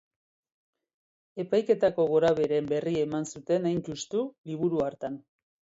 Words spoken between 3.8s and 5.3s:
justu liburu hartan.